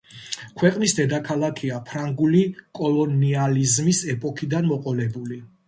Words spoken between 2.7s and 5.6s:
კოლონიალიზმის ეპოქიდან მოყოლებული.